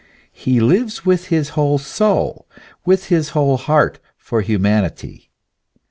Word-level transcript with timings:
He 0.33 0.59
lives 0.59 1.05
with 1.05 1.27
his 1.27 1.49
whole 1.49 1.77
soul, 1.77 2.47
with 2.83 3.09
his 3.09 3.29
whole 3.37 3.57
heart, 3.57 3.99
for 4.17 4.41
humanity. 4.41 5.29